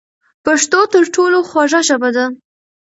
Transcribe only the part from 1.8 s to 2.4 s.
ژبه ده.